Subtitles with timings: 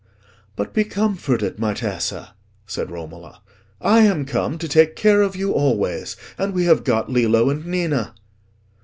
[0.55, 2.33] "But be comforted, my Tessa,"
[2.65, 3.43] said Romola.
[3.79, 6.17] "I am come to take care of you always.
[6.39, 8.15] And we have got Lillo and Ninna."